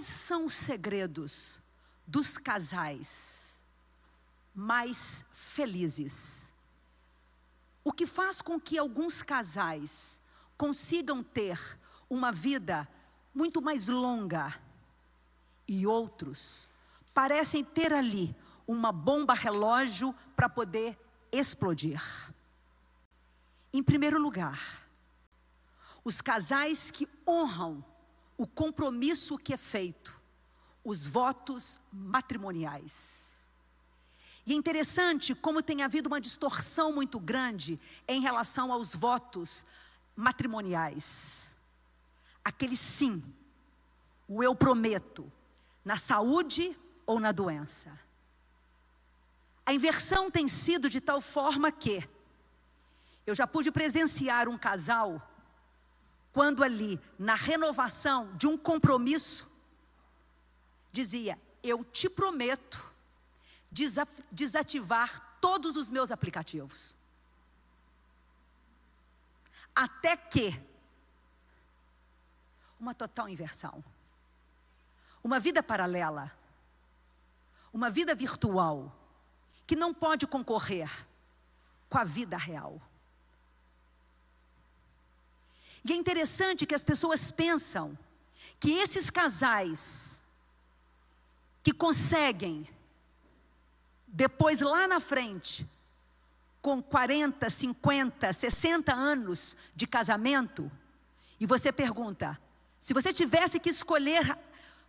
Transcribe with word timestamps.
Quais 0.00 0.06
são 0.06 0.46
os 0.46 0.54
segredos 0.54 1.60
dos 2.06 2.38
casais 2.38 3.62
mais 4.54 5.26
felizes? 5.30 6.54
O 7.84 7.92
que 7.92 8.06
faz 8.06 8.40
com 8.40 8.58
que 8.58 8.78
alguns 8.78 9.20
casais 9.20 10.22
consigam 10.56 11.22
ter 11.22 11.60
uma 12.08 12.32
vida 12.32 12.88
muito 13.34 13.60
mais 13.60 13.88
longa 13.88 14.58
e 15.68 15.86
outros 15.86 16.66
parecem 17.12 17.62
ter 17.62 17.92
ali 17.92 18.34
uma 18.66 18.92
bomba 18.92 19.34
relógio 19.34 20.14
para 20.34 20.48
poder 20.48 20.98
explodir. 21.30 22.02
Em 23.70 23.82
primeiro 23.82 24.18
lugar, 24.18 24.88
os 26.02 26.22
casais 26.22 26.90
que 26.90 27.06
honram 27.28 27.84
o 28.40 28.46
compromisso 28.46 29.36
que 29.36 29.52
é 29.52 29.56
feito, 29.58 30.18
os 30.82 31.06
votos 31.06 31.78
matrimoniais. 31.92 33.46
E 34.46 34.54
é 34.54 34.56
interessante 34.56 35.34
como 35.34 35.62
tem 35.62 35.82
havido 35.82 36.08
uma 36.08 36.18
distorção 36.18 36.90
muito 36.90 37.20
grande 37.20 37.78
em 38.08 38.22
relação 38.22 38.72
aos 38.72 38.94
votos 38.94 39.66
matrimoniais. 40.16 41.54
Aquele 42.42 42.76
sim, 42.76 43.22
o 44.26 44.42
eu 44.42 44.54
prometo, 44.54 45.30
na 45.84 45.98
saúde 45.98 46.74
ou 47.04 47.20
na 47.20 47.32
doença. 47.32 47.92
A 49.66 49.74
inversão 49.74 50.30
tem 50.30 50.48
sido 50.48 50.88
de 50.88 51.02
tal 51.02 51.20
forma 51.20 51.70
que 51.70 52.08
eu 53.26 53.34
já 53.34 53.46
pude 53.46 53.70
presenciar 53.70 54.48
um 54.48 54.56
casal 54.56 55.29
quando 56.32 56.62
ali, 56.62 57.00
na 57.18 57.34
renovação 57.34 58.34
de 58.36 58.46
um 58.46 58.56
compromisso, 58.56 59.50
dizia: 60.92 61.38
Eu 61.62 61.84
te 61.84 62.08
prometo 62.08 62.82
desativar 64.30 65.38
todos 65.40 65.76
os 65.76 65.90
meus 65.90 66.10
aplicativos. 66.10 66.96
Até 69.74 70.16
que 70.16 70.60
uma 72.78 72.94
total 72.94 73.28
inversão. 73.28 73.84
Uma 75.22 75.38
vida 75.38 75.62
paralela, 75.62 76.32
uma 77.72 77.90
vida 77.90 78.14
virtual, 78.14 78.96
que 79.66 79.76
não 79.76 79.92
pode 79.92 80.26
concorrer 80.26 81.06
com 81.90 81.98
a 81.98 82.04
vida 82.04 82.38
real. 82.38 82.80
E 85.84 85.92
é 85.92 85.96
interessante 85.96 86.66
que 86.66 86.74
as 86.74 86.84
pessoas 86.84 87.30
pensam 87.30 87.98
que 88.58 88.72
esses 88.72 89.10
casais 89.10 90.22
que 91.62 91.72
conseguem, 91.72 92.68
depois 94.06 94.60
lá 94.60 94.86
na 94.86 95.00
frente, 95.00 95.66
com 96.60 96.82
40, 96.82 97.48
50, 97.48 98.32
60 98.32 98.92
anos 98.92 99.56
de 99.74 99.86
casamento, 99.86 100.70
e 101.38 101.46
você 101.46 101.72
pergunta: 101.72 102.38
se 102.78 102.92
você 102.92 103.12
tivesse 103.12 103.58
que 103.58 103.70
escolher 103.70 104.38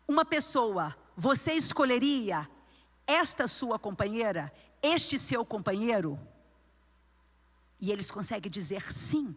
uma 0.07 0.25
pessoa, 0.25 0.95
você 1.15 1.53
escolheria 1.53 2.49
esta 3.07 3.47
sua 3.47 3.79
companheira, 3.79 4.51
este 4.81 5.17
seu 5.17 5.45
companheiro? 5.45 6.19
E 7.79 7.91
eles 7.91 8.11
conseguem 8.11 8.51
dizer 8.51 8.91
sim. 8.91 9.35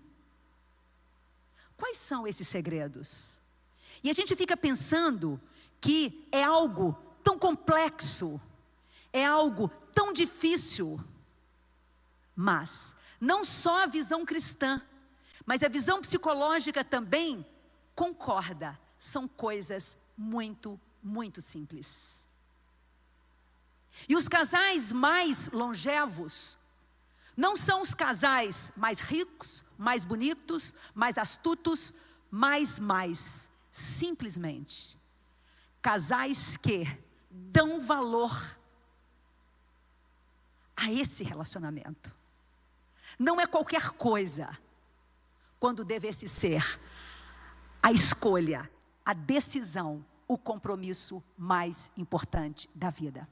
Quais 1.77 1.99
são 1.99 2.27
esses 2.27 2.47
segredos? 2.47 3.37
E 4.03 4.11
a 4.11 4.13
gente 4.13 4.37
fica 4.37 4.57
pensando 4.57 5.41
que 5.81 6.27
é 6.31 6.43
algo 6.43 6.97
tão 7.23 7.39
complexo, 7.39 8.41
é 9.13 9.25
algo 9.25 9.69
tão 9.95 10.13
difícil. 10.13 11.03
Mas 12.37 12.95
não 13.21 13.45
só 13.45 13.83
a 13.83 13.87
visão 13.87 14.25
cristã, 14.25 14.83
mas 15.47 15.63
a 15.63 15.69
visão 15.69 16.01
psicológica 16.01 16.85
também 16.85 17.45
concorda. 17.95 18.79
São 18.99 19.29
coisas 19.29 19.97
muito, 20.17 20.81
muito 21.03 21.41
simples. 21.43 22.27
E 24.09 24.17
os 24.17 24.29
casais 24.29 24.91
mais 24.91 25.49
longevos 25.51 26.59
não 27.37 27.57
são 27.57 27.83
os 27.83 27.95
casais 27.95 28.73
mais 28.77 29.01
ricos, 29.01 29.65
mais 29.77 30.05
bonitos, 30.05 30.73
mais 30.95 31.19
astutos, 31.19 31.93
mais, 32.31 32.79
mais. 32.79 33.51
Simplesmente, 33.73 34.99
casais 35.83 36.57
que 36.57 36.87
dão 37.29 37.81
valor 37.81 38.57
a 40.77 40.93
esse 40.93 41.25
relacionamento. 41.25 42.15
Não 43.19 43.41
é 43.41 43.47
qualquer 43.47 43.91
coisa, 43.91 44.57
quando 45.59 45.85
devesse 45.85 46.29
ser 46.29 46.81
a 47.83 47.91
escolha, 47.91 48.71
a 49.05 49.13
decisão, 49.13 50.05
o 50.27 50.39
compromisso 50.39 51.23
mais 51.37 51.91
importante 51.97 52.69
da 52.75 52.91
vida. 52.91 53.29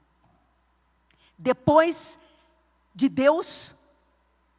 Depois 1.39 2.19
de 2.95 3.09
Deus, 3.09 3.75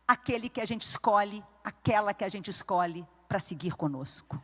aquele 0.08 0.50
que 0.50 0.62
a 0.62 0.66
gente 0.66 0.84
escolhe, 0.84 1.44
aquela 1.64 2.14
que 2.14 2.24
a 2.24 2.30
gente 2.30 2.50
escolhe 2.50 3.06
para 3.28 3.40
seguir 3.40 3.75
conosco. 3.75 4.41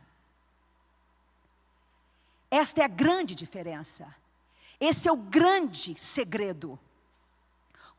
Esta 2.50 2.80
é 2.80 2.84
a 2.84 2.88
grande 2.88 3.34
diferença. 3.34 4.12
Esse 4.80 5.08
é 5.08 5.12
o 5.12 5.16
grande 5.16 5.94
segredo. 5.94 6.78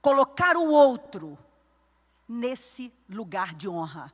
Colocar 0.01 0.57
o 0.57 0.69
outro 0.69 1.37
nesse 2.27 2.91
lugar 3.07 3.53
de 3.53 3.69
honra. 3.69 4.11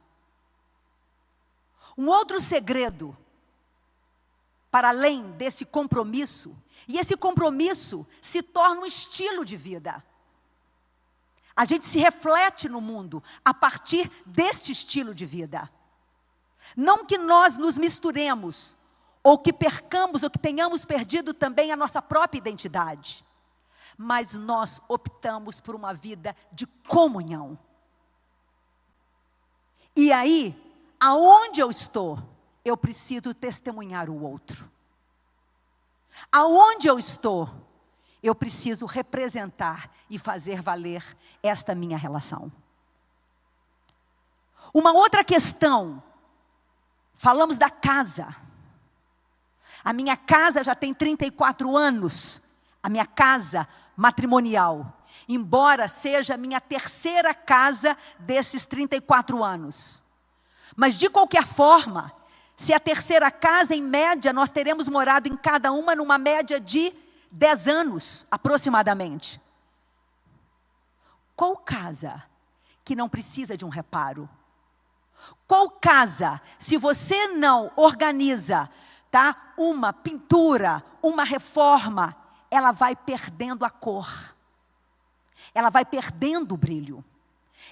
Um 1.97 2.07
outro 2.07 2.39
segredo, 2.39 3.17
para 4.69 4.89
além 4.89 5.31
desse 5.31 5.65
compromisso, 5.65 6.55
e 6.87 6.97
esse 6.97 7.15
compromisso 7.15 8.05
se 8.21 8.43
torna 8.43 8.81
um 8.81 8.85
estilo 8.85 9.43
de 9.43 9.55
vida. 9.55 10.03
A 11.57 11.65
gente 11.65 11.87
se 11.87 11.97
reflete 11.97 12.69
no 12.69 12.79
mundo 12.79 13.23
a 13.43 13.51
partir 13.51 14.11
deste 14.23 14.71
estilo 14.71 15.15
de 15.15 15.25
vida. 15.25 15.67
Não 16.75 17.03
que 17.03 17.17
nós 17.17 17.57
nos 17.57 17.79
misturemos, 17.79 18.77
ou 19.23 19.39
que 19.39 19.51
percamos, 19.51 20.21
ou 20.21 20.29
que 20.29 20.37
tenhamos 20.37 20.85
perdido 20.85 21.33
também 21.33 21.71
a 21.71 21.75
nossa 21.75 21.99
própria 21.99 22.37
identidade, 22.37 23.25
mas 23.97 24.37
nós 24.37 24.79
optamos 24.87 25.59
por 25.59 25.73
uma 25.73 25.95
vida 25.95 26.35
de 26.51 26.67
comunhão. 26.87 27.57
E 29.95 30.13
aí, 30.13 30.55
aonde 30.99 31.59
eu 31.59 31.71
estou, 31.71 32.19
eu 32.63 32.77
preciso 32.77 33.33
testemunhar 33.33 34.11
o 34.11 34.21
outro. 34.21 34.69
Aonde 36.31 36.87
eu 36.87 36.99
estou, 36.99 37.66
eu 38.27 38.35
preciso 38.35 38.85
representar 38.85 39.89
e 40.09 40.19
fazer 40.19 40.61
valer 40.61 41.03
esta 41.41 41.73
minha 41.73 41.97
relação. 41.97 42.51
Uma 44.73 44.91
outra 44.91 45.23
questão, 45.23 46.03
falamos 47.13 47.57
da 47.57 47.69
casa. 47.69 48.35
A 49.83 49.93
minha 49.93 50.17
casa 50.17 50.63
já 50.63 50.75
tem 50.75 50.93
34 50.93 51.75
anos, 51.75 52.41
a 52.83 52.89
minha 52.89 53.05
casa 53.05 53.67
matrimonial, 53.95 54.93
embora 55.27 55.87
seja 55.87 56.33
a 56.33 56.37
minha 56.37 56.59
terceira 56.59 57.33
casa 57.33 57.97
desses 58.19 58.65
34 58.65 59.43
anos. 59.43 60.01
Mas 60.75 60.95
de 60.95 61.09
qualquer 61.09 61.47
forma, 61.47 62.13
se 62.55 62.73
a 62.73 62.79
terceira 62.79 63.31
casa, 63.31 63.73
em 63.73 63.81
média, 63.81 64.33
nós 64.33 64.51
teremos 64.51 64.89
morado 64.89 65.29
em 65.29 65.37
cada 65.37 65.71
uma 65.71 65.95
numa 65.95 66.17
média 66.17 66.59
de 66.59 66.93
10 67.31 67.67
anos 67.67 68.25
aproximadamente. 68.29 69.41
Qual 71.35 71.57
casa 71.57 72.23
que 72.83 72.95
não 72.95 73.09
precisa 73.09 73.57
de 73.57 73.65
um 73.65 73.69
reparo? 73.69 74.29
Qual 75.47 75.69
casa, 75.69 76.41
se 76.57 76.77
você 76.77 77.27
não 77.27 77.71
organiza, 77.75 78.69
tá, 79.11 79.53
uma 79.57 79.93
pintura, 79.93 80.83
uma 81.01 81.23
reforma, 81.23 82.15
ela 82.49 82.71
vai 82.71 82.95
perdendo 82.95 83.65
a 83.65 83.69
cor. 83.69 84.35
Ela 85.53 85.69
vai 85.69 85.85
perdendo 85.85 86.53
o 86.53 86.57
brilho. 86.57 87.03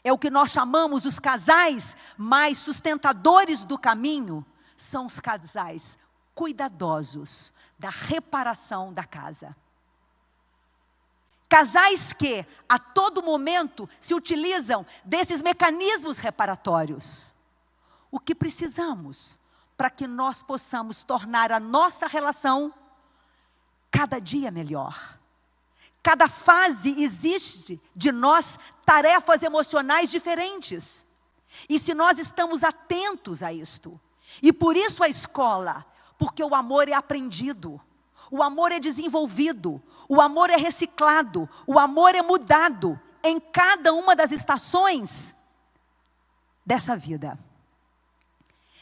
É 0.04 0.12
o 0.12 0.18
que 0.18 0.30
nós 0.30 0.52
chamamos 0.52 1.06
os 1.06 1.20
casais 1.20 1.96
mais 2.18 2.58
sustentadores 2.58 3.64
do 3.64 3.78
caminho, 3.78 4.46
são 4.78 5.06
os 5.06 5.20
casais 5.20 5.98
cuidadosos, 6.34 7.54
da 7.78 7.90
reparação 7.90 8.94
da 8.94 9.04
casa. 9.04 9.56
Casais 11.48 12.12
que, 12.12 12.46
a 12.68 12.80
todo 12.80 13.24
momento, 13.24 13.90
se 14.00 14.14
utilizam 14.14 14.86
desses 15.04 15.42
mecanismos 15.42 16.18
reparatórios. 16.18 17.34
O 18.12 18.20
que 18.20 18.34
precisamos 18.34 19.38
para 19.78 19.90
que 19.90 20.08
nós 20.08 20.42
possamos 20.42 21.04
tornar 21.04 21.52
a 21.52 21.60
nossa 21.60 22.08
relação 22.08 22.74
cada 23.92 24.20
dia 24.20 24.52
melhor. 24.52 25.20
Cada 26.02 26.28
fase 26.28 27.02
existe 27.02 27.82
de 27.96 28.12
nós 28.12 28.60
tarefas 28.86 29.44
emocionais 29.44 30.10
diferentes. 30.10 31.06
E 31.70 31.80
se 31.80 31.94
nós 31.94 32.18
estamos 32.18 32.64
atentos 32.64 33.42
a 33.42 33.52
isto, 33.52 34.00
e 34.42 34.52
por 34.52 34.76
isso 34.76 35.04
a 35.04 35.10
escola, 35.10 35.86
porque 36.18 36.44
o 36.44 36.56
amor 36.56 36.88
é 36.88 36.94
aprendido, 36.94 37.80
o 38.32 38.42
amor 38.42 38.72
é 38.72 38.80
desenvolvido, 38.80 39.82
o 40.08 40.22
amor 40.22 40.50
é 40.50 40.56
reciclado, 40.56 41.50
o 41.68 41.78
amor 41.78 42.16
é 42.16 42.22
mudado 42.22 43.00
em 43.24 43.40
cada 43.40 43.94
uma 43.94 44.16
das 44.16 44.32
estações 44.32 45.36
dessa 46.66 46.96
vida. 46.96 47.38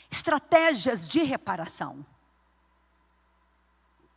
Estratégias 0.10 1.08
de 1.08 1.24
reparação. 1.24 2.06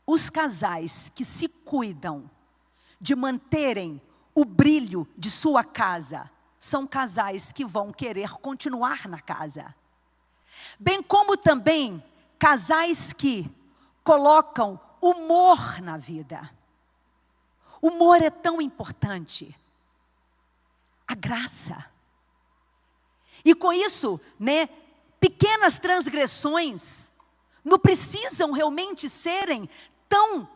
Os 0.07 0.31
casais 0.31 1.11
que 1.15 1.25
se 1.25 1.49
cuidam 1.49 2.31
de 3.01 3.17
manterem 3.17 4.01
o 4.35 4.45
brilho 4.45 5.09
de 5.17 5.31
sua 5.31 5.65
casa 5.65 6.31
são 6.59 6.87
casais 6.87 7.53
que 7.53 7.65
vão 7.65 7.93
querer 7.93 8.31
continuar 8.39 9.09
na 9.09 9.21
casa. 9.21 9.75
Bem 10.79 11.03
como 11.03 11.37
também 11.37 12.03
casais 12.39 13.13
que 13.13 13.51
colocam 14.03 14.81
humor 15.01 15.81
na 15.81 15.97
vida. 15.97 16.51
Humor 17.81 18.23
é 18.23 18.31
tão 18.31 18.61
importante. 18.61 19.59
A 21.07 21.15
graça. 21.15 21.85
E 23.45 23.55
com 23.55 23.73
isso, 23.73 24.21
né, 24.39 24.67
pequenas 25.21 25.79
transgressões 25.79 27.13
não 27.65 27.79
precisam 27.79 28.53
realmente 28.53 29.09
serem 29.09 29.69
tão 30.09 30.49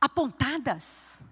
apontadas. 0.00 1.22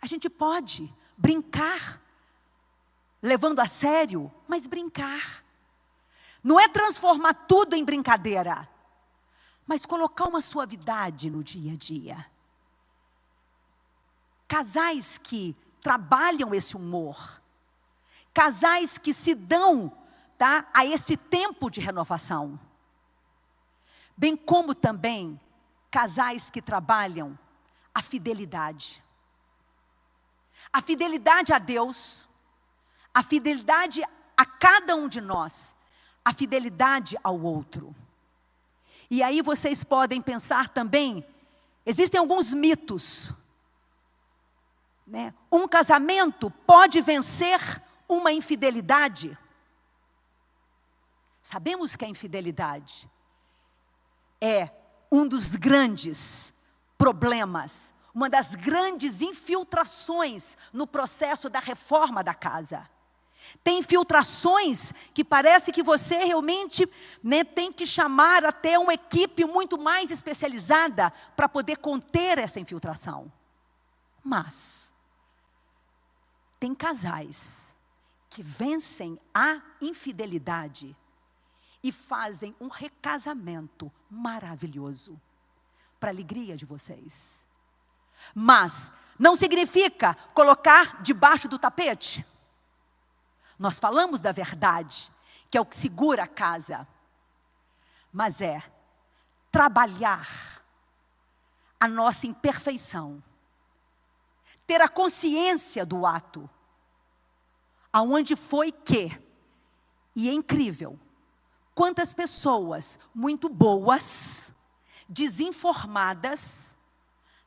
A 0.00 0.06
gente 0.06 0.28
pode 0.28 0.92
brincar, 1.16 2.00
levando 3.20 3.60
a 3.60 3.66
sério, 3.66 4.32
mas 4.46 4.66
brincar. 4.66 5.44
Não 6.48 6.58
é 6.58 6.66
transformar 6.66 7.34
tudo 7.34 7.76
em 7.76 7.84
brincadeira, 7.84 8.66
mas 9.66 9.84
colocar 9.84 10.24
uma 10.24 10.40
suavidade 10.40 11.28
no 11.28 11.44
dia 11.44 11.74
a 11.74 11.76
dia. 11.76 12.26
Casais 14.48 15.18
que 15.18 15.54
trabalham 15.82 16.54
esse 16.54 16.74
humor, 16.74 17.42
casais 18.32 18.96
que 18.96 19.12
se 19.12 19.34
dão 19.34 19.92
tá, 20.38 20.66
a 20.72 20.86
este 20.86 21.18
tempo 21.18 21.68
de 21.68 21.82
renovação, 21.82 22.58
bem 24.16 24.34
como 24.34 24.74
também 24.74 25.38
casais 25.90 26.48
que 26.48 26.62
trabalham 26.62 27.38
a 27.94 28.00
fidelidade. 28.00 29.04
A 30.72 30.80
fidelidade 30.80 31.52
a 31.52 31.58
Deus, 31.58 32.26
a 33.12 33.22
fidelidade 33.22 34.02
a 34.34 34.46
cada 34.46 34.96
um 34.96 35.10
de 35.10 35.20
nós, 35.20 35.76
a 36.28 36.32
fidelidade 36.34 37.16
ao 37.24 37.40
outro. 37.40 37.96
E 39.10 39.22
aí 39.22 39.40
vocês 39.40 39.82
podem 39.82 40.20
pensar 40.20 40.68
também, 40.68 41.26
existem 41.86 42.20
alguns 42.20 42.52
mitos. 42.52 43.32
Né? 45.06 45.32
Um 45.50 45.66
casamento 45.66 46.50
pode 46.66 47.00
vencer 47.00 47.82
uma 48.06 48.30
infidelidade. 48.30 49.38
Sabemos 51.42 51.96
que 51.96 52.04
a 52.04 52.08
infidelidade 52.08 53.10
é 54.38 54.68
um 55.10 55.26
dos 55.26 55.56
grandes 55.56 56.52
problemas, 56.98 57.94
uma 58.12 58.28
das 58.28 58.54
grandes 58.54 59.22
infiltrações 59.22 60.58
no 60.74 60.86
processo 60.86 61.48
da 61.48 61.58
reforma 61.58 62.22
da 62.22 62.34
casa. 62.34 62.86
Tem 63.62 63.78
infiltrações 63.78 64.92
que 65.14 65.24
parece 65.24 65.72
que 65.72 65.82
você 65.82 66.18
realmente 66.24 66.88
né, 67.22 67.44
tem 67.44 67.72
que 67.72 67.86
chamar 67.86 68.44
até 68.44 68.78
uma 68.78 68.94
equipe 68.94 69.44
muito 69.44 69.78
mais 69.78 70.10
especializada 70.10 71.12
para 71.36 71.48
poder 71.48 71.76
conter 71.76 72.38
essa 72.38 72.60
infiltração. 72.60 73.32
Mas, 74.22 74.92
tem 76.60 76.74
casais 76.74 77.76
que 78.28 78.42
vencem 78.42 79.18
a 79.32 79.60
infidelidade 79.80 80.96
e 81.82 81.92
fazem 81.92 82.54
um 82.60 82.68
recasamento 82.68 83.90
maravilhoso 84.10 85.20
para 85.98 86.10
a 86.10 86.12
alegria 86.12 86.56
de 86.56 86.66
vocês. 86.66 87.46
Mas 88.34 88.92
não 89.18 89.34
significa 89.34 90.14
colocar 90.34 91.02
debaixo 91.02 91.48
do 91.48 91.58
tapete. 91.58 92.24
Nós 93.58 93.78
falamos 93.78 94.20
da 94.20 94.32
verdade, 94.32 95.10
que 95.50 95.58
é 95.58 95.60
o 95.60 95.66
que 95.66 95.76
segura 95.76 96.24
a 96.24 96.28
casa. 96.28 96.86
Mas 98.12 98.40
é 98.40 98.62
trabalhar 99.50 100.62
a 101.80 101.88
nossa 101.88 102.26
imperfeição. 102.26 103.22
Ter 104.66 104.80
a 104.80 104.88
consciência 104.88 105.84
do 105.84 106.06
ato. 106.06 106.48
Aonde 107.92 108.36
foi 108.36 108.70
que, 108.70 109.10
e 110.14 110.28
é 110.28 110.32
incrível, 110.32 110.98
Quantas 111.78 112.12
pessoas 112.12 112.98
muito 113.14 113.48
boas, 113.48 114.52
desinformadas, 115.08 116.76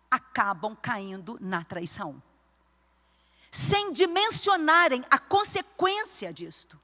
acabam 0.09 0.73
caindo 0.73 1.37
na 1.41 1.65
traição, 1.65 2.23
sem 3.51 3.91
dimensionarem 3.91 5.03
a 5.11 5.19
consequência 5.19 6.31
disto. 6.31 6.79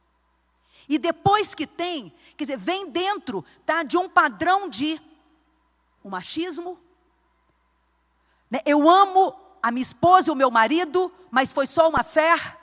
E 0.90 0.98
depois 0.98 1.56
que 1.56 1.66
tem, 1.66 2.14
quer 2.36 2.44
dizer, 2.44 2.58
vem 2.58 2.90
dentro 2.90 3.44
tá, 3.66 3.84
de 3.84 3.98
um 3.98 4.10
padrão 4.10 4.69
de 4.69 5.02
o 6.04 6.10
machismo. 6.10 6.78
Né? 8.50 8.60
Eu 8.66 8.90
amo 8.90 9.34
a 9.64 9.72
minha 9.72 9.81
esposa 9.81 10.30
e 10.30 10.31
o 10.31 10.36
meu 10.36 10.52
marido, 10.52 11.12
mas 11.31 11.52
foi 11.52 11.66
só 11.66 11.88
uma 11.88 12.04
fé. 12.04 12.58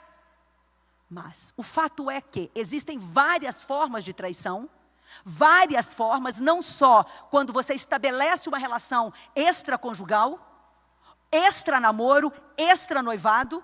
Mas 1.09 1.53
o 1.57 1.63
fato 1.63 2.09
é 2.09 2.21
que 2.21 2.51
existem 2.55 2.97
várias 2.97 3.61
formas 3.61 4.03
de 4.03 4.13
traição, 4.13 4.69
várias 5.23 5.93
formas, 5.93 6.39
não 6.39 6.61
só 6.61 7.03
quando 7.29 7.53
você 7.53 7.73
estabelece 7.73 8.49
uma 8.49 8.57
relação 8.57 9.13
extraconjugal, 9.35 10.39
extra 11.31 11.79
namoro, 11.79 12.33
extra 12.57 13.03
noivado, 13.03 13.63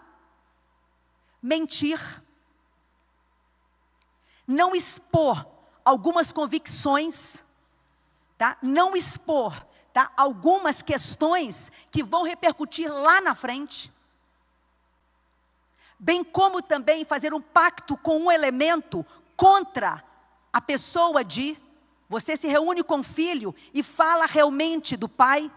mentir, 1.41 2.00
não 4.45 4.75
expor 4.75 5.45
algumas 5.83 6.31
convicções, 6.31 7.43
tá? 8.38 8.57
Não 8.62 8.95
expor, 8.95 9.65
tá? 9.93 10.12
Algumas 10.17 10.81
questões 10.81 11.71
que 11.89 12.03
vão 12.03 12.24
repercutir 12.24 12.91
lá 12.91 13.21
na 13.21 13.33
frente 13.33 13.91
bem 16.03 16.24
como 16.24 16.63
também 16.63 17.05
fazer 17.05 17.31
um 17.31 17.39
pacto 17.39 17.95
com 17.95 18.17
um 18.17 18.31
elemento 18.31 19.05
contra 19.38 20.03
a 20.51 20.60
pessoa 20.60 21.24
de 21.24 21.55
você 22.10 22.36
se 22.36 22.48
reúne 22.48 22.83
com 22.83 23.01
o 23.01 23.03
filho 23.03 23.53
e 23.71 23.83
fala 23.83 24.25
realmente 24.25 24.98
do 24.98 25.07
pai, 25.07 25.50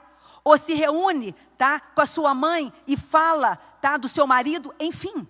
ou 0.44 0.58
se 0.58 0.74
reúne, 0.74 1.34
tá, 1.56 1.80
com 1.80 2.02
a 2.02 2.06
sua 2.06 2.34
mãe 2.34 2.70
e 2.86 2.94
fala, 2.94 3.56
tá, 3.56 3.96
do 3.96 4.06
seu 4.06 4.26
marido, 4.26 4.72
enfim. 4.78 5.26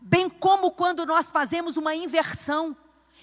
Bem 0.00 0.28
como 0.28 0.70
quando 0.70 1.04
nós 1.06 1.30
fazemos 1.30 1.76
uma 1.76 1.94
inversão 1.94 2.76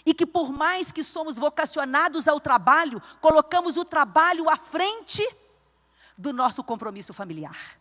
e 0.06 0.14
que 0.14 0.26
por 0.26 0.52
mais 0.52 0.92
que 0.92 1.04
somos 1.04 1.38
vocacionados 1.38 2.28
ao 2.28 2.40
trabalho, 2.40 3.02
colocamos 3.22 3.78
o 3.78 3.86
trabalho 3.86 4.50
à 4.50 4.58
frente 4.58 5.24
do 6.18 6.34
nosso 6.34 6.64
compromisso 6.64 7.14
familiar. 7.14 7.78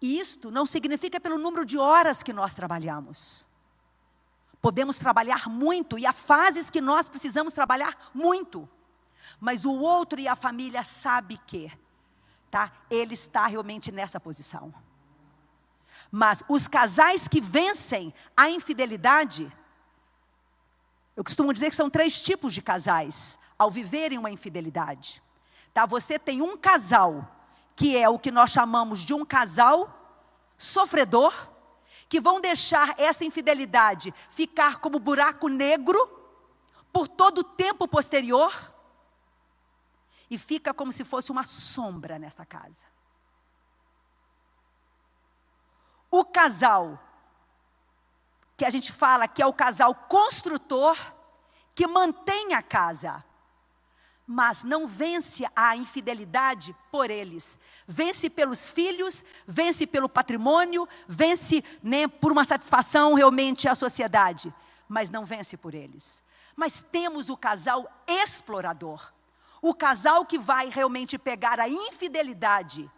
E 0.00 0.18
isto 0.18 0.50
não 0.50 0.66
significa 0.66 1.18
pelo 1.18 1.38
número 1.38 1.64
de 1.64 1.78
horas 1.78 2.22
que 2.22 2.32
nós 2.32 2.52
trabalhamos. 2.52 3.46
Podemos 4.60 4.98
trabalhar 4.98 5.48
muito 5.48 5.98
e 5.98 6.06
há 6.06 6.12
fases 6.12 6.70
que 6.70 6.80
nós 6.80 7.08
precisamos 7.08 7.52
trabalhar 7.52 8.10
muito. 8.14 8.68
Mas 9.40 9.64
o 9.64 9.72
outro 9.72 10.20
e 10.20 10.28
a 10.28 10.36
família 10.36 10.84
sabe 10.84 11.38
que, 11.46 11.72
tá? 12.50 12.72
Ele 12.90 13.14
está 13.14 13.46
realmente 13.46 13.90
nessa 13.90 14.20
posição. 14.20 14.72
Mas 16.16 16.44
os 16.48 16.68
casais 16.68 17.26
que 17.26 17.40
vencem 17.40 18.14
a 18.36 18.48
infidelidade, 18.48 19.52
eu 21.16 21.24
costumo 21.24 21.52
dizer 21.52 21.70
que 21.70 21.74
são 21.74 21.90
três 21.90 22.22
tipos 22.22 22.54
de 22.54 22.62
casais 22.62 23.36
ao 23.58 23.68
viverem 23.68 24.16
uma 24.16 24.30
infidelidade. 24.30 25.20
Tá? 25.72 25.84
Você 25.86 26.16
tem 26.16 26.40
um 26.40 26.56
casal 26.56 27.28
que 27.74 27.96
é 27.96 28.08
o 28.08 28.16
que 28.16 28.30
nós 28.30 28.52
chamamos 28.52 29.00
de 29.00 29.12
um 29.12 29.24
casal 29.24 30.22
sofredor, 30.56 31.34
que 32.08 32.20
vão 32.20 32.40
deixar 32.40 32.94
essa 32.96 33.24
infidelidade 33.24 34.14
ficar 34.30 34.78
como 34.78 35.00
buraco 35.00 35.48
negro, 35.48 35.98
por 36.92 37.08
todo 37.08 37.38
o 37.38 37.44
tempo 37.44 37.88
posterior 37.88 38.72
e 40.30 40.38
fica 40.38 40.72
como 40.72 40.92
se 40.92 41.02
fosse 41.02 41.32
uma 41.32 41.42
sombra 41.42 42.20
nessa 42.20 42.46
casa. 42.46 42.93
O 46.16 46.24
casal, 46.24 46.96
que 48.56 48.64
a 48.64 48.70
gente 48.70 48.92
fala 48.92 49.26
que 49.26 49.42
é 49.42 49.46
o 49.46 49.52
casal 49.52 49.92
construtor, 49.92 50.96
que 51.74 51.88
mantém 51.88 52.54
a 52.54 52.62
casa, 52.62 53.24
mas 54.24 54.62
não 54.62 54.86
vence 54.86 55.44
a 55.56 55.74
infidelidade 55.74 56.72
por 56.88 57.10
eles. 57.10 57.58
Vence 57.84 58.30
pelos 58.30 58.64
filhos, 58.64 59.24
vence 59.44 59.88
pelo 59.88 60.08
patrimônio, 60.08 60.88
vence 61.08 61.64
né, 61.82 62.06
por 62.06 62.30
uma 62.30 62.44
satisfação 62.44 63.14
realmente 63.14 63.68
à 63.68 63.74
sociedade, 63.74 64.54
mas 64.88 65.10
não 65.10 65.26
vence 65.26 65.56
por 65.56 65.74
eles. 65.74 66.22
Mas 66.54 66.80
temos 66.92 67.28
o 67.28 67.36
casal 67.36 67.90
explorador, 68.06 69.12
o 69.60 69.74
casal 69.74 70.24
que 70.24 70.38
vai 70.38 70.68
realmente 70.68 71.18
pegar 71.18 71.58
a 71.58 71.68
infidelidade 71.68 72.88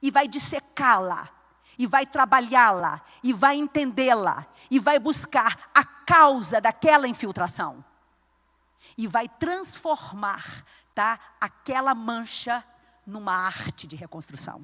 e 0.00 0.10
vai 0.10 0.26
dissecá-la, 0.26 1.41
e 1.78 1.86
vai 1.86 2.06
trabalhá-la, 2.06 3.00
e 3.22 3.32
vai 3.32 3.56
entendê-la, 3.56 4.46
e 4.70 4.78
vai 4.78 4.98
buscar 4.98 5.70
a 5.74 5.84
causa 5.84 6.60
daquela 6.60 7.08
infiltração. 7.08 7.84
E 8.96 9.06
vai 9.06 9.28
transformar, 9.28 10.64
tá, 10.94 11.18
aquela 11.40 11.94
mancha 11.94 12.64
numa 13.06 13.34
arte 13.34 13.86
de 13.86 13.96
reconstrução. 13.96 14.62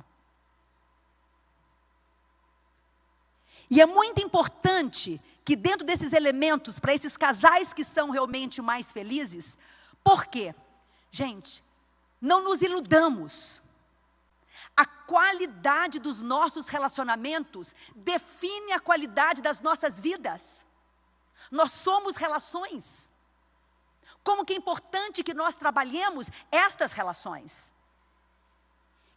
E 3.70 3.80
é 3.80 3.86
muito 3.86 4.20
importante 4.20 5.20
que 5.44 5.56
dentro 5.56 5.86
desses 5.86 6.12
elementos, 6.12 6.78
para 6.78 6.94
esses 6.94 7.16
casais 7.16 7.72
que 7.72 7.84
são 7.84 8.10
realmente 8.10 8.60
mais 8.62 8.92
felizes, 8.92 9.56
por 10.02 10.26
quê? 10.26 10.54
Gente, 11.10 11.64
não 12.20 12.42
nos 12.42 12.62
iludamos. 12.62 13.62
A 14.78 14.86
qualidade 14.86 15.98
dos 15.98 16.22
nossos 16.22 16.68
relacionamentos 16.68 17.74
define 17.96 18.72
a 18.72 18.78
qualidade 18.78 19.42
das 19.42 19.60
nossas 19.60 19.98
vidas. 19.98 20.64
Nós 21.50 21.72
somos 21.72 22.14
relações. 22.14 23.10
Como 24.22 24.44
que 24.44 24.52
é 24.52 24.56
importante 24.56 25.24
que 25.24 25.34
nós 25.34 25.56
trabalhemos 25.56 26.30
estas 26.52 26.92
relações. 26.92 27.74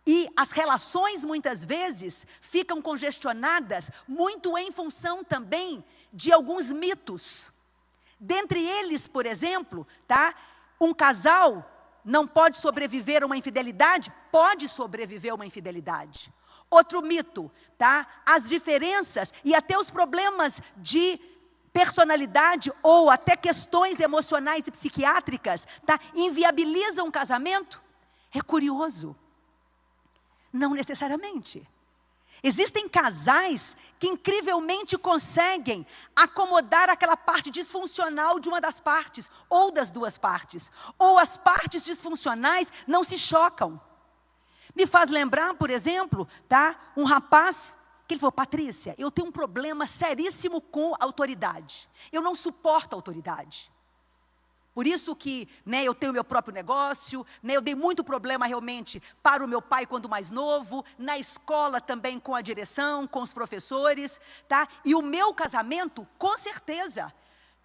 E 0.07 0.27
as 0.35 0.49
relações 0.49 1.23
muitas 1.23 1.63
vezes 1.63 2.25
ficam 2.39 2.81
congestionadas 2.81 3.91
muito 4.07 4.57
em 4.57 4.71
função 4.71 5.23
também 5.23 5.85
de 6.11 6.33
alguns 6.33 6.71
mitos. 6.71 7.53
Dentre 8.19 8.67
eles, 8.67 9.07
por 9.07 9.27
exemplo, 9.27 9.87
tá? 10.07 10.33
Um 10.79 10.91
casal 10.91 11.70
não 12.03 12.27
pode 12.27 12.57
sobreviver 12.57 13.23
a 13.23 13.25
uma 13.25 13.37
infidelidade? 13.37 14.11
Pode 14.31 14.67
sobreviver 14.67 15.31
a 15.31 15.35
uma 15.35 15.45
infidelidade. 15.45 16.33
Outro 16.69 17.01
mito, 17.01 17.51
tá? 17.77 18.07
As 18.25 18.47
diferenças 18.47 19.33
e 19.43 19.53
até 19.53 19.77
os 19.77 19.91
problemas 19.91 20.61
de 20.77 21.19
personalidade 21.73 22.71
ou 22.83 23.09
até 23.09 23.35
questões 23.35 23.99
emocionais 23.99 24.67
e 24.67 24.71
psiquiátricas, 24.71 25.67
tá? 25.85 25.99
Inviabilizam 26.13 27.07
o 27.07 27.11
casamento? 27.11 27.81
É 28.33 28.41
curioso. 28.41 29.15
Não 30.51 30.73
necessariamente. 30.73 31.67
Existem 32.43 32.89
casais 32.89 33.77
que 33.99 34.07
incrivelmente 34.07 34.97
conseguem 34.97 35.85
acomodar 36.15 36.89
aquela 36.89 37.15
parte 37.15 37.51
disfuncional 37.51 38.39
de 38.39 38.49
uma 38.49 38.59
das 38.59 38.79
partes, 38.79 39.29
ou 39.47 39.71
das 39.71 39.91
duas 39.91 40.17
partes. 40.17 40.71
Ou 40.97 41.19
as 41.19 41.37
partes 41.37 41.83
disfuncionais 41.83 42.71
não 42.87 43.03
se 43.03 43.19
chocam. 43.19 43.79
Me 44.75 44.87
faz 44.87 45.11
lembrar, 45.11 45.53
por 45.53 45.69
exemplo, 45.69 46.27
tá, 46.49 46.75
um 46.97 47.03
rapaz 47.03 47.77
que 48.07 48.15
ele 48.15 48.19
falou: 48.19 48.31
Patrícia, 48.31 48.95
eu 48.97 49.11
tenho 49.11 49.27
um 49.27 49.31
problema 49.31 49.85
seríssimo 49.85 50.61
com 50.61 50.95
autoridade. 50.99 51.87
Eu 52.11 52.21
não 52.23 52.35
suporto 52.35 52.95
autoridade. 52.95 53.71
Por 54.73 54.87
isso 54.87 55.15
que 55.15 55.49
né, 55.65 55.83
eu 55.83 55.93
tenho 55.93 56.13
meu 56.13 56.23
próprio 56.23 56.53
negócio, 56.53 57.25
né, 57.43 57.55
eu 57.55 57.61
dei 57.61 57.75
muito 57.75 58.03
problema 58.03 58.45
realmente 58.45 59.03
para 59.21 59.43
o 59.43 59.47
meu 59.47 59.61
pai 59.61 59.85
quando 59.85 60.07
mais 60.07 60.31
novo, 60.31 60.85
na 60.97 61.17
escola 61.17 61.81
também 61.81 62.19
com 62.19 62.33
a 62.33 62.41
direção, 62.41 63.05
com 63.05 63.21
os 63.21 63.33
professores, 63.33 64.19
tá? 64.47 64.67
E 64.85 64.95
o 64.95 65.01
meu 65.01 65.33
casamento, 65.33 66.07
com 66.17 66.37
certeza, 66.37 67.13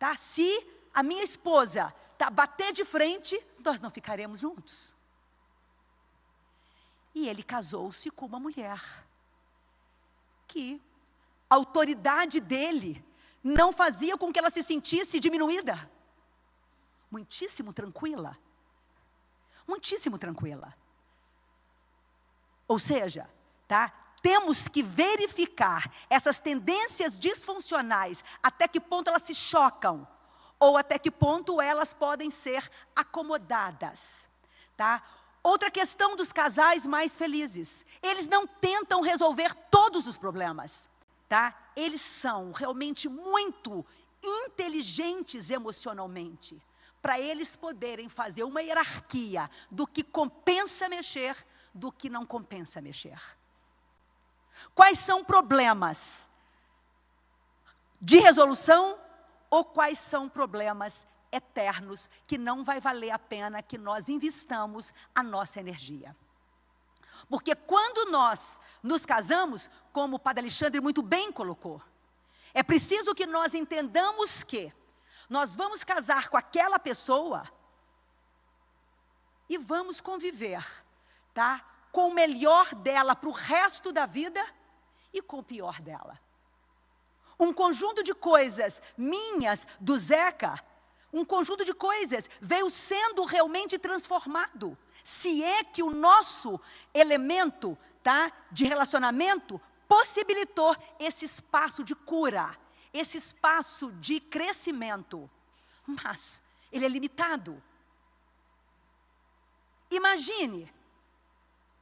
tá? 0.00 0.16
Se 0.16 0.66
a 0.92 1.02
minha 1.02 1.22
esposa 1.22 1.94
tá, 2.18 2.28
bater 2.28 2.72
de 2.72 2.84
frente, 2.84 3.40
nós 3.64 3.80
não 3.80 3.90
ficaremos 3.90 4.40
juntos. 4.40 4.92
E 7.14 7.28
ele 7.28 7.42
casou-se 7.44 8.10
com 8.10 8.26
uma 8.26 8.40
mulher 8.40 8.82
que 10.48 10.82
a 11.48 11.54
autoridade 11.54 12.40
dele 12.40 13.04
não 13.44 13.72
fazia 13.72 14.18
com 14.18 14.32
que 14.32 14.40
ela 14.40 14.50
se 14.50 14.62
sentisse 14.62 15.20
diminuída 15.20 15.95
muitíssimo 17.10 17.72
tranquila. 17.72 18.36
Muitíssimo 19.66 20.18
tranquila. 20.18 20.75
Ou 22.68 22.78
seja, 22.78 23.28
tá? 23.66 23.92
Temos 24.22 24.66
que 24.66 24.82
verificar 24.82 25.92
essas 26.10 26.38
tendências 26.38 27.18
disfuncionais, 27.18 28.25
até 28.42 28.66
que 28.66 28.80
ponto 28.80 29.08
elas 29.08 29.22
se 29.22 29.34
chocam, 29.34 30.06
ou 30.58 30.76
até 30.76 30.98
que 30.98 31.10
ponto 31.10 31.60
elas 31.60 31.92
podem 31.92 32.30
ser 32.30 32.68
acomodadas, 32.94 34.28
tá? 34.76 35.02
Outra 35.42 35.70
questão 35.70 36.16
dos 36.16 36.32
casais 36.32 36.86
mais 36.86 37.16
felizes, 37.16 37.86
eles 38.02 38.26
não 38.26 38.48
tentam 38.48 39.00
resolver 39.00 39.54
todos 39.70 40.06
os 40.06 40.16
problemas, 40.16 40.90
tá? 41.28 41.70
Eles 41.76 42.00
são 42.00 42.50
realmente 42.50 43.08
muito 43.08 43.86
inteligentes 44.25 45.50
emocionalmente 45.50 46.60
para 47.06 47.20
eles 47.20 47.54
poderem 47.54 48.08
fazer 48.08 48.42
uma 48.42 48.60
hierarquia 48.60 49.48
do 49.70 49.86
que 49.86 50.02
compensa 50.02 50.88
mexer, 50.88 51.36
do 51.72 51.92
que 51.92 52.10
não 52.10 52.26
compensa 52.26 52.80
mexer. 52.80 53.16
Quais 54.75 54.98
são 54.98 55.25
problemas 55.25 56.28
de 58.02 58.18
resolução 58.18 58.98
ou 59.48 59.64
quais 59.64 60.00
são 60.00 60.28
problemas 60.28 61.06
eternos 61.30 62.10
que 62.26 62.36
não 62.36 62.64
vai 62.64 62.80
valer 62.80 63.12
a 63.12 63.20
pena 63.20 63.62
que 63.62 63.78
nós 63.78 64.08
investamos 64.08 64.92
a 65.14 65.22
nossa 65.22 65.60
energia? 65.60 66.16
Porque 67.30 67.54
quando 67.54 68.10
nós 68.10 68.60
nos 68.82 69.06
casamos, 69.06 69.70
como 69.92 70.16
o 70.16 70.18
Padre 70.18 70.40
Alexandre 70.40 70.80
muito 70.80 71.02
bem 71.02 71.30
colocou, 71.30 71.80
é 72.52 72.64
preciso 72.64 73.14
que 73.14 73.26
nós 73.26 73.54
entendamos 73.54 74.42
que 74.42 74.72
nós 75.28 75.54
vamos 75.54 75.85
casar 75.85 76.28
com 76.28 76.37
aquela 76.37 76.78
pessoa 76.78 77.50
e 79.49 79.59
vamos 79.59 80.00
conviver, 80.00 80.64
tá? 81.33 81.64
Com 81.92 82.09
o 82.09 82.14
melhor 82.14 82.75
dela 82.75 83.14
para 83.14 83.28
o 83.28 83.33
resto 83.33 83.92
da 83.92 84.06
vida 84.06 84.45
e 85.12 85.23
com 85.23 85.38
o 85.38 85.42
pior 85.42 85.80
dela. 85.80 86.18
Um 87.38 87.52
conjunto 87.52 88.02
de 88.02 88.14
coisas 88.14 88.80
minhas, 88.97 89.66
do 89.78 89.99
Zeca, 89.99 90.62
um 91.12 91.25
conjunto 91.25 91.64
de 91.64 91.73
coisas 91.73 92.28
veio 92.40 92.71
sendo 92.71 93.25
realmente 93.25 93.78
transformado. 93.78 94.76
Se 95.04 95.42
é 95.42 95.64
que 95.64 95.83
o 95.83 95.90
nosso 95.90 96.61
elemento, 96.92 97.78
tá, 98.02 98.33
de 98.50 98.64
relacionamento 98.64 99.61
possibilitou 99.88 100.76
esse 100.99 101.25
espaço 101.25 101.85
de 101.85 101.95
cura, 101.95 102.56
esse 102.96 103.16
espaço 103.16 103.92
de 103.92 104.20
crescimento, 104.20 105.30
mas 105.86 106.42
ele 106.72 106.84
é 106.84 106.88
limitado. 106.88 107.62
Imagine 109.90 110.72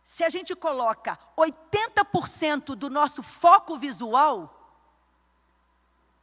se 0.03 0.23
a 0.23 0.29
gente 0.29 0.55
coloca 0.55 1.19
80% 1.37 2.75
do 2.75 2.91
nosso 2.91 3.23
foco 3.23 3.79
visual, 3.79 4.51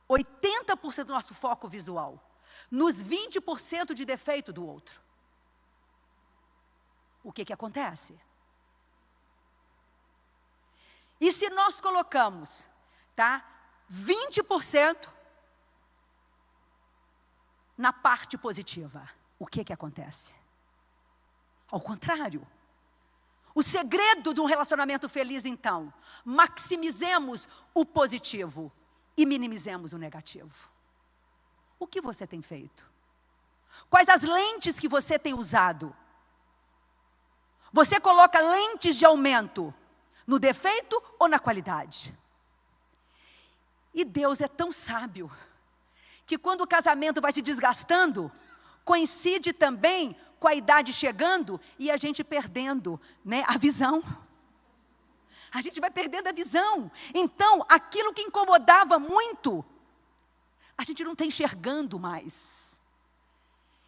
80% 0.09 1.05
do 1.05 1.13
nosso 1.13 1.33
foco 1.33 1.67
visual, 1.67 2.23
nos 2.69 3.03
20% 3.03 3.93
de 3.93 4.05
defeito 4.05 4.53
do 4.53 4.65
outro. 4.65 5.01
O 7.23 7.31
que 7.31 7.45
que 7.45 7.53
acontece? 7.53 8.19
E 11.19 11.31
se 11.31 11.49
nós 11.49 11.79
colocamos, 11.79 12.67
tá? 13.15 13.45
20% 13.91 15.09
na 17.77 17.91
parte 17.91 18.37
positiva. 18.37 19.09
O 19.37 19.45
que 19.45 19.63
que 19.63 19.73
acontece? 19.73 20.35
Ao 21.69 21.81
contrário. 21.81 22.47
O 23.53 23.61
segredo 23.61 24.33
de 24.33 24.39
um 24.39 24.45
relacionamento 24.45 25.09
feliz, 25.09 25.45
então, 25.45 25.93
maximizemos 26.23 27.49
o 27.73 27.85
positivo 27.85 28.71
e 29.17 29.25
minimizemos 29.25 29.91
o 29.91 29.97
negativo. 29.97 30.69
O 31.77 31.85
que 31.85 31.99
você 31.99 32.25
tem 32.25 32.41
feito? 32.41 32.89
Quais 33.89 34.07
as 34.07 34.21
lentes 34.21 34.79
que 34.79 34.87
você 34.87 35.19
tem 35.19 35.33
usado? 35.33 35.93
Você 37.73 37.99
coloca 37.99 38.39
lentes 38.39 38.95
de 38.95 39.05
aumento 39.05 39.73
no 40.25 40.39
defeito 40.39 41.01
ou 41.19 41.27
na 41.27 41.39
qualidade? 41.39 42.17
E 43.93 44.05
Deus 44.05 44.41
é 44.41 44.47
tão 44.47 44.71
sábio 44.71 45.31
que 46.25 46.37
quando 46.37 46.61
o 46.61 46.67
casamento 46.67 47.19
vai 47.19 47.31
se 47.31 47.41
desgastando, 47.41 48.31
coincide 48.85 49.51
também 49.51 50.15
com 50.39 50.47
a 50.47 50.55
idade 50.55 50.93
chegando 50.93 51.59
e 51.77 51.91
a 51.91 51.97
gente 51.97 52.23
perdendo 52.23 52.99
né, 53.23 53.43
a 53.47 53.57
visão. 53.57 54.01
A 55.53 55.61
gente 55.61 55.81
vai 55.81 55.91
perdendo 55.91 56.27
a 56.27 56.31
visão. 56.31 56.89
Então, 57.13 57.65
aquilo 57.67 58.13
que 58.13 58.21
incomodava 58.21 58.97
muito, 58.97 59.63
a 60.77 60.83
gente 60.83 61.03
não 61.03 61.11
está 61.11 61.25
enxergando 61.25 61.99
mais. 61.99 62.79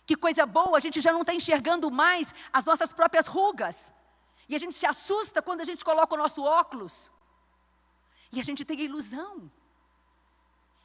Que 0.06 0.16
coisa 0.16 0.46
boa, 0.46 0.78
a 0.78 0.82
gente 0.82 1.00
já 1.00 1.14
não 1.14 1.22
está 1.22 1.34
enxergando 1.34 1.90
mais 1.90 2.36
as 2.52 2.66
nossas 2.66 2.92
próprias 2.92 3.26
rugas. 3.26 3.94
E 4.50 4.56
a 4.56 4.60
gente 4.60 4.76
se 4.76 4.86
assusta 4.86 5.42
quando 5.42 5.62
a 5.62 5.66
gente 5.66 5.86
coloca 5.86 6.14
o 6.14 6.18
nosso 6.18 6.44
óculos. 6.44 7.10
E 8.32 8.42
a 8.42 8.44
gente 8.44 8.66
tem 8.66 8.80
a 8.82 8.84
ilusão. 8.84 9.50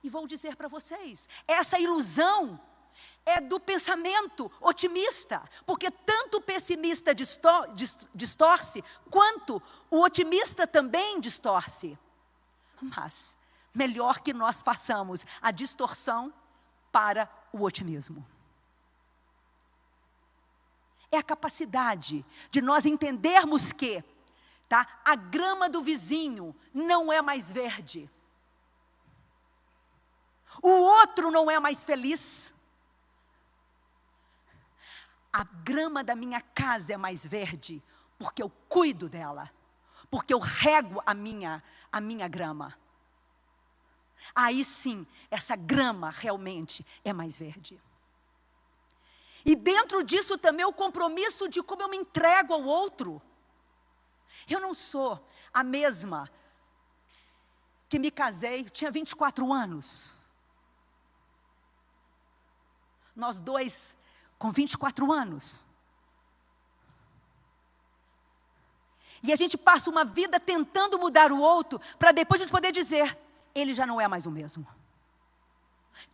E 0.02 0.08
vou 0.08 0.26
dizer 0.26 0.56
para 0.56 0.68
vocês: 0.68 1.28
essa 1.46 1.78
ilusão 1.78 2.60
é 3.24 3.40
do 3.40 3.60
pensamento 3.60 4.50
otimista, 4.60 5.42
porque 5.66 5.90
tanto 5.90 6.38
o 6.38 6.40
pessimista 6.40 7.14
distorce, 7.14 8.84
quanto 9.10 9.62
o 9.90 10.00
otimista 10.00 10.66
também 10.66 11.20
distorce. 11.20 11.98
Mas 12.80 13.36
melhor 13.74 14.20
que 14.20 14.32
nós 14.32 14.62
façamos 14.62 15.24
a 15.42 15.50
distorção 15.50 16.32
para 16.90 17.28
o 17.52 17.62
otimismo. 17.62 18.26
É 21.10 21.18
a 21.18 21.22
capacidade 21.22 22.24
de 22.50 22.60
nós 22.60 22.84
entendermos 22.84 23.72
que 23.72 24.02
tá, 24.68 25.00
a 25.04 25.14
grama 25.14 25.68
do 25.68 25.82
vizinho 25.82 26.54
não 26.72 27.12
é 27.12 27.22
mais 27.22 27.50
verde. 27.50 28.10
O 30.62 30.68
outro 30.68 31.30
não 31.30 31.50
é 31.50 31.58
mais 31.58 31.84
feliz. 31.84 32.54
A 35.32 35.44
grama 35.44 36.02
da 36.02 36.14
minha 36.14 36.40
casa 36.40 36.94
é 36.94 36.96
mais 36.96 37.24
verde, 37.24 37.82
porque 38.18 38.42
eu 38.42 38.50
cuido 38.68 39.08
dela, 39.08 39.50
porque 40.10 40.32
eu 40.32 40.38
rego 40.38 41.02
a 41.06 41.14
minha, 41.14 41.62
a 41.92 42.00
minha 42.00 42.26
grama. 42.26 42.76
Aí 44.34 44.64
sim, 44.64 45.06
essa 45.30 45.54
grama 45.54 46.10
realmente 46.10 46.84
é 47.04 47.12
mais 47.12 47.36
verde. 47.36 47.80
E 49.44 49.54
dentro 49.54 50.02
disso 50.02 50.36
também 50.36 50.66
o 50.66 50.72
compromisso 50.72 51.48
de 51.48 51.62
como 51.62 51.82
eu 51.82 51.88
me 51.88 51.96
entrego 51.96 52.52
ao 52.52 52.64
outro. 52.64 53.22
Eu 54.48 54.60
não 54.60 54.74
sou 54.74 55.24
a 55.52 55.62
mesma 55.62 56.30
que 57.88 57.98
me 57.98 58.10
casei, 58.10 58.64
tinha 58.64 58.90
24 58.90 59.50
anos. 59.52 60.17
Nós 63.18 63.40
dois 63.40 63.96
com 64.38 64.52
24 64.52 65.12
anos. 65.12 65.64
E 69.20 69.32
a 69.32 69.36
gente 69.36 69.58
passa 69.58 69.90
uma 69.90 70.04
vida 70.04 70.38
tentando 70.38 70.96
mudar 70.96 71.32
o 71.32 71.40
outro, 71.40 71.80
para 71.98 72.12
depois 72.12 72.40
a 72.40 72.44
gente 72.44 72.52
poder 72.52 72.70
dizer: 72.70 73.18
ele 73.52 73.74
já 73.74 73.84
não 73.84 74.00
é 74.00 74.06
mais 74.06 74.24
o 74.24 74.30
mesmo. 74.30 74.64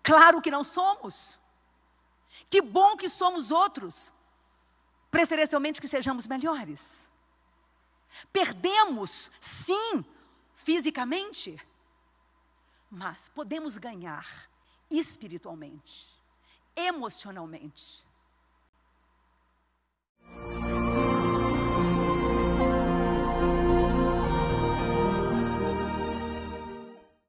Claro 0.02 0.40
que 0.40 0.50
não 0.50 0.64
somos. 0.64 1.38
Que 2.48 2.62
bom 2.62 2.96
que 2.96 3.10
somos 3.10 3.50
outros. 3.50 4.10
Preferencialmente 5.10 5.82
que 5.82 5.86
sejamos 5.86 6.26
melhores. 6.26 7.10
Perdemos, 8.32 9.30
sim, 9.38 10.02
fisicamente, 10.54 11.60
mas 12.90 13.28
podemos 13.28 13.76
ganhar 13.76 14.48
espiritualmente 14.90 16.23
emocionalmente. 16.76 18.04